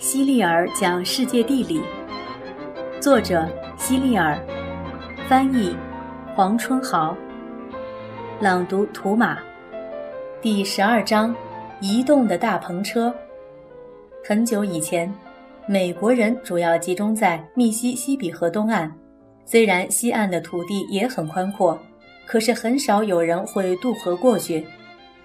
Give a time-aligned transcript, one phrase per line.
[0.00, 1.78] 希利尔讲世界地理，
[3.02, 3.46] 作者
[3.76, 4.42] 希利尔，
[5.28, 5.76] 翻译
[6.34, 7.14] 黄春豪，
[8.40, 9.38] 朗读图马，
[10.40, 11.36] 第十二章：
[11.82, 13.14] 移动的大篷车。
[14.26, 15.12] 很久以前，
[15.66, 18.90] 美国人主要集中在密西西比河东岸，
[19.44, 21.78] 虽然西岸的土地也很宽阔，
[22.24, 24.66] 可是很少有人会渡河过去，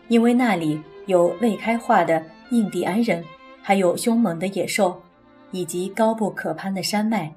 [0.10, 3.24] 因为那里有未开化的印第安人。
[3.68, 5.02] 还有凶猛的野兽，
[5.50, 7.34] 以及高不可攀的山脉。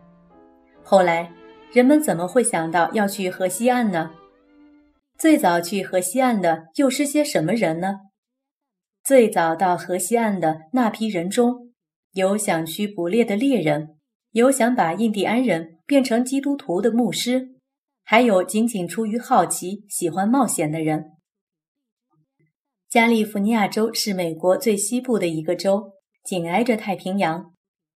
[0.82, 1.32] 后来，
[1.72, 4.10] 人们怎么会想到要去河西岸呢？
[5.16, 8.00] 最早去河西岸的又是些什么人呢？
[9.02, 11.72] 最早到河西岸的那批人中，
[12.12, 13.96] 有想去捕猎的猎人，
[14.32, 17.54] 有想把印第安人变成基督徒的牧师，
[18.04, 21.12] 还有仅仅出于好奇、喜欢冒险的人。
[22.90, 25.94] 加利福尼亚州是美国最西部的一个州。
[26.24, 27.52] 紧挨着太平洋。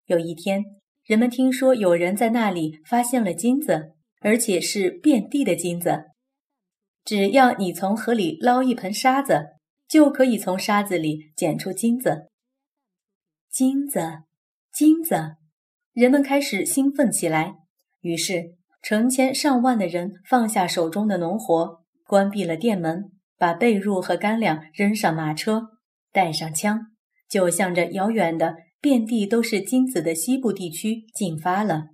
[0.05, 0.63] 有一天，
[1.03, 6.05] 人们听说有人在那里发现了金子，而且是遍地的金子。
[7.03, 9.47] 只要你从河里捞一盆沙子，
[9.87, 12.27] 就可以从沙子里捡出金子。
[13.49, 14.19] 金子，
[14.71, 15.35] 金子！
[15.93, 17.55] 人们开始兴奋起来。
[18.01, 25.79] 于是，成千上万的人放下手中的农活，关闭了店门，把被褥和干粮扔上马车，
[26.11, 26.90] 带上枪。
[27.31, 31.85] 就向着遥远的、遍地都是金子的西部地区进发了。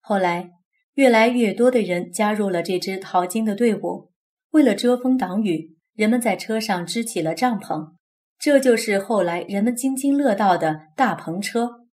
[0.00, 0.52] 后来，
[0.94, 4.10] 越来越多的人加入了这支淘金的队伍。
[4.52, 7.92] 为了遮风挡雨，人们在车上支起了帐篷。
[8.38, 11.86] 这就是后来人们津津乐道的大篷车。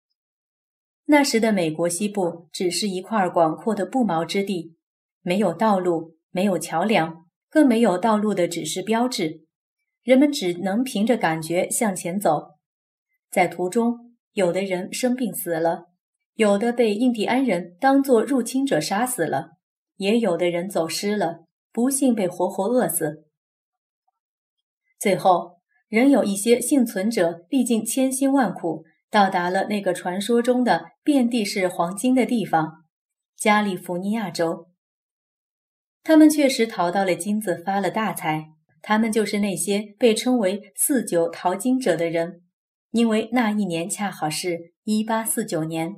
[1.07, 4.78] 那时的美国西部只是一块广阔的不毛之地，
[5.22, 9.47] 没有道路，没有桥梁，更没有道路的指示标志。
[10.07, 12.53] 人们只能凭着感觉向前走，
[13.29, 15.90] 在途中，有的人生病死了，
[16.35, 19.57] 有的被印第安人当作入侵者杀死了，
[19.97, 23.28] 也有的人走失了，不幸被活活饿死。
[24.97, 25.59] 最后，
[25.90, 32.85] 仍有一些幸存者历尽千辛万苦，到达了那个传说中的遍地是黄金的地方——
[33.35, 34.69] 加利福尼亚州。
[36.01, 38.53] 他们确实淘到了金子，发了大财。
[38.87, 42.43] 他们就是那些被称为“四九淘金者”的人，
[42.91, 45.97] 因为那一年恰好是一八四九年，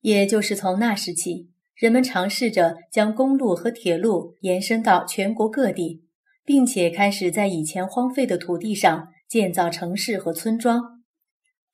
[0.00, 6.02] 也就是从那时起，人们尝试着将公路和铁路延伸到全国各地，
[6.46, 11.02] 并且开始在以前荒废的土地上建造城市和村庄。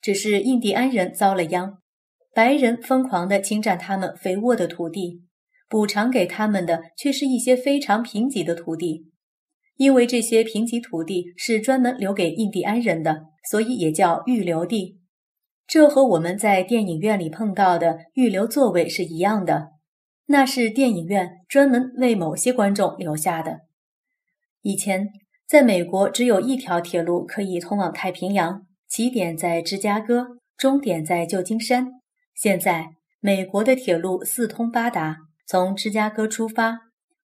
[0.01, 1.77] 只是印第安人遭了殃，
[2.33, 5.23] 白人疯狂地侵占他们肥沃的土地，
[5.69, 9.12] 补偿给他们的却是一些非常贫瘠的土地。
[9.75, 14.99] 因为这些贫瘠土地是专门留给印第安人的，所以也叫预留地。
[15.65, 19.69] 这和我们在电影院里碰到的预留座位是一样的，
[20.27, 23.61] 那是电影院专门为某些观众留下的。
[24.61, 25.07] 以前，
[25.47, 31.87] 在美国只有一条铁路可以通往太平洋，起点在芝加哥，终点在旧金山。
[32.35, 32.87] 现在，
[33.19, 35.17] 美国的铁路四通八达，
[35.47, 36.79] 从芝加哥出发，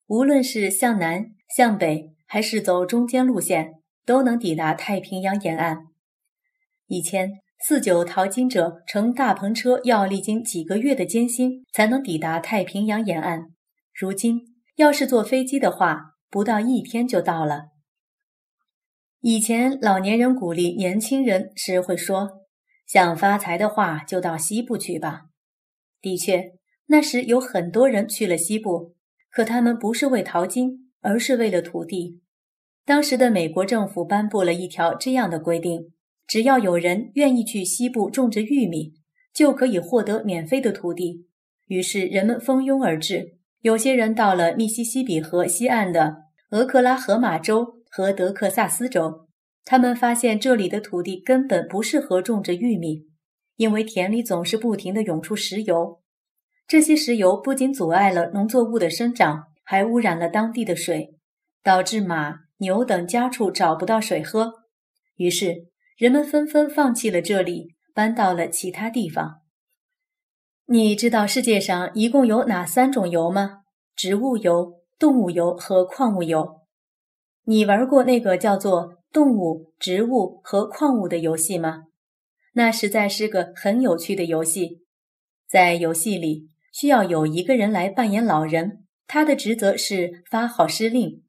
[0.08, 2.14] 无论是向南向北。
[2.31, 3.73] 还是走中间路线，
[4.06, 5.88] 都能抵达太平洋沿岸。
[6.85, 13.47] 以前四九淘金者乘大篷车要历经几个月的艰辛才能抵达太平洋沿岸，
[13.91, 14.41] 如今
[14.76, 17.70] 要是坐飞机的话，不到一天就到了。
[19.22, 22.46] 以前老年人鼓励年轻人时会说
[22.85, 25.23] ：“想发财的话，就到西部去吧。”
[25.99, 26.52] 的确，
[26.85, 28.93] 那时有很多人去了西部，
[29.32, 30.89] 可他们不是为淘金。
[31.01, 32.22] 而是为了土地。
[32.85, 35.93] 当时的美国政府颁布了一条这样的规定：
[36.28, 38.93] 只要有人愿意去西部种植玉米，
[39.34, 41.28] 就可以获得免费的土地。
[41.67, 43.37] 于是人们蜂拥而至。
[43.61, 46.16] 有些人到了密西西比河西岸的
[46.51, 49.28] 俄克拉荷马州和德克萨斯州，
[49.66, 53.05] 他们发现这里的土地根本不适合种植玉米，
[53.57, 56.01] 因为田里总是不停地涌出石油。
[56.67, 59.48] 这些石油不仅阻碍了农作物的生长。
[59.70, 61.14] 还污染了当地的水，
[61.62, 64.52] 导致马、牛等家畜找不到水喝。
[65.18, 69.42] 于是，人们纷纷放弃了这里，搬到了其他地方。
[70.66, 73.60] 你知道世界上一共有哪三种油吗？
[73.96, 76.62] 植物油、动物油和矿物油。
[77.44, 81.84] 你玩过那个叫做“动物、植物和矿物”的游戏吗？
[82.54, 84.80] 那实在是个很有趣的游戏。
[85.48, 88.88] 在游戏里，需要有一个人来扮演老人。
[89.11, 91.23] 他的职责是发号施令。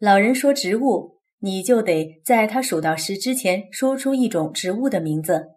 [0.00, 5.50] 老人说植物，你就得在他数到十之前说出一种植物的名字。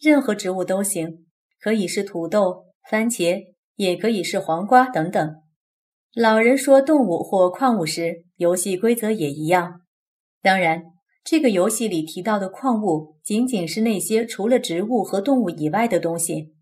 [0.00, 1.26] 任何植物都行，
[1.60, 3.40] 可以是土豆、番茄，
[3.76, 5.36] 也可以是黄瓜等等。
[6.12, 9.82] 老人说动物或矿物时，游戏规则也一样。
[10.42, 10.82] 当然，
[11.22, 16.52] 这个游戏里提到的矿物，仅仅是那些除了植物和动物以外的东西。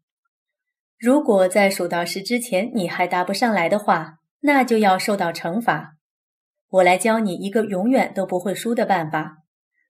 [0.99, 5.97] 如果在数到十之前你还答不上来的话，那就要受到惩罚。
[6.69, 9.39] 我来教你一个永远都不会输的办法，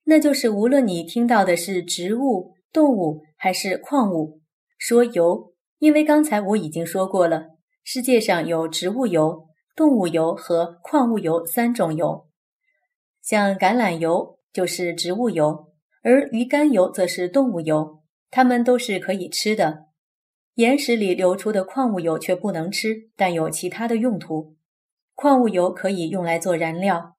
[0.05, 4.41] 那就是无论你听到的是植物、动物还是矿物，
[4.79, 7.49] 说油，因为刚才我已经说过了，
[7.85, 9.47] 世界上有植物油。
[9.77, 12.27] 动物油和矿物油三种油，
[13.23, 15.73] 像橄榄油就是植物油，
[16.03, 19.87] 而鱼肝油则是动物油，它们都是可以吃的。
[20.55, 24.57] 岩石里流出的矿物油却不能吃，但有其他的用途。
[25.15, 27.17] 矿物油可以用来做燃料。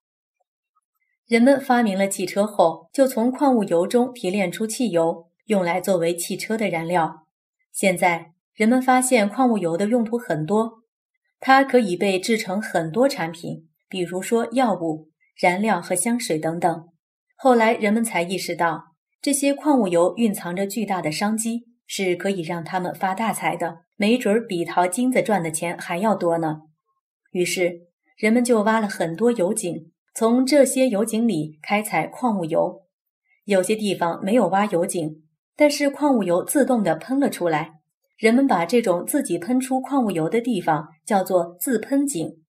[1.27, 7.25] 人们发明了汽车后，就从矿物油中提炼出汽油，用来作为汽车的燃料。
[7.71, 10.83] 现在人们发现矿物油的用途很多。
[11.39, 16.89] 它可以被制成很多产品，比如说药物、燃料和香水等等。
[17.35, 26.61] 后来人们才意识到，这些矿物油蕴藏着巨大的商机，是可以让他们发大财的，没准儿比淘金子赚的钱还要多呢。
[27.31, 27.81] 于是
[28.15, 32.87] 人们就挖了很多油井，从这些油井里开采矿物油。
[33.43, 35.21] 有些地方没有挖油井，
[35.57, 37.81] 但是矿物油自动的喷了出来。
[38.17, 42.41] 人们把这种自己喷出矿物油的地方叫做自喷井。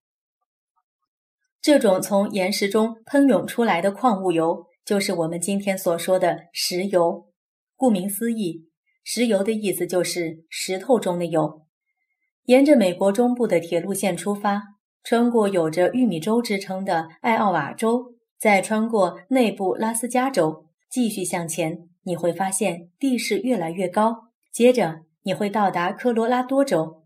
[1.61, 7.27] 这种从岩石中喷涌出来的矿物油，就是我们今天所说的石油。
[7.75, 8.69] 顾名思义，
[9.03, 11.63] 石油的意思就是石头中的油。
[12.45, 14.63] 沿着美国中部的铁路线出发，
[15.03, 24.29] 穿过有着玉米州之称的艾奥瓦州，再穿过内布拉斯加州，继续向前，你会发现地势越来越高。
[24.53, 25.03] 接着。
[25.25, 27.05] 你会到达科罗拉多州，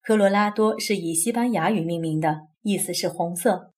[0.00, 3.72] 科罗拉多是以西班牙语命名的，意思是红色。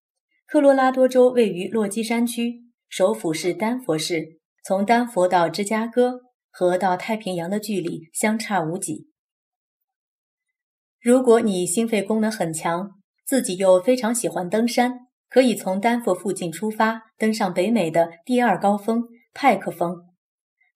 [0.46, 2.60] 科罗拉多州位于落基山区，
[2.90, 4.38] 首府是丹佛市。
[4.62, 9.08] 从丹佛到芝加哥和到太平洋的距离相差无几。
[11.00, 12.90] 如果你心肺功能很强，
[13.24, 19.96] 自己又非常喜欢登山，可以从丹佛附近出发，登上北美的第二高峰——派克峰。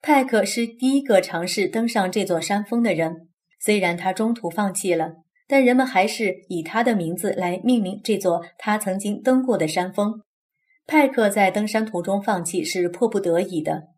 [0.01, 3.29] 派克是第一个尝试登上这座山峰的人，
[3.61, 5.15] 虽然他中途放弃了，
[5.47, 10.23] 但人们还是以他的名字来命名这座他曾经登过的山峰。
[10.87, 13.89] 派克在登山途中放弃是迫不得已的，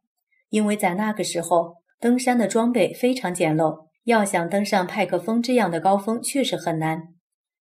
[0.50, 7.02] 因为在那个时候登山的装备非常简陋，要想登上派克峰这样的高峰确实很难。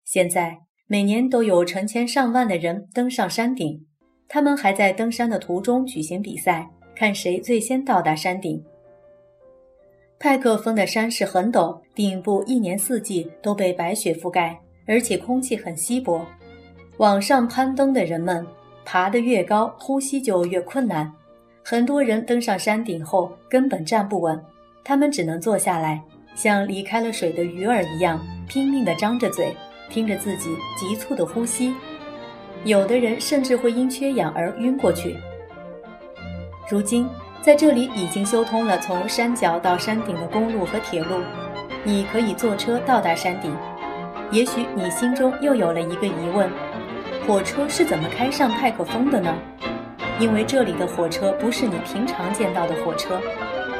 [0.03, 3.85] 现在每年都有成千上万的人登上山顶，
[4.27, 6.69] 他们还在登山的途中举行比赛。
[6.93, 8.63] 看谁最先到达山顶。
[10.19, 16.23] 派克峰的山势很陡，顶部一年四季都被白雪覆盖，而且空气很稀薄。
[16.97, 18.45] 往上攀登的人们，
[18.85, 21.11] 爬得越高，呼吸就越困难。
[21.71, 24.37] 很多人登上山顶后根本站不稳，
[24.83, 26.01] 他们只能坐下来，
[26.35, 29.55] 像离开了水的鱼儿一样，拼命地张着嘴，
[29.89, 31.73] 听着自己急促的呼吸。
[32.65, 35.15] 有的人甚至会因缺氧而晕过去。
[36.69, 37.07] 如今，
[37.41, 41.21] 在这里已经修通了从山脚到山顶的公路和铁路，
[41.85, 43.55] 你可以坐车到达山顶。
[44.29, 46.49] 也许你心中又有了一个疑问：
[47.25, 49.33] 火车是怎么开上派克峰的呢？
[50.21, 53.19] 因为这里的火车不是你平常见到的火车，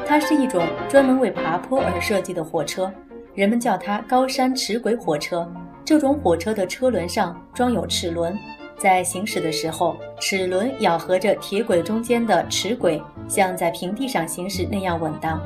[0.07, 2.91] 它是一种专门为爬坡而设计的火车，
[3.35, 5.47] 人们叫它高山齿轨火车。
[5.85, 8.35] 这种火车的车轮上装有齿轮。
[8.75, 15.39] 在行驶的时候，齿轮咬合着铁轨中间的齿轨，像在平地上行驶那样稳当。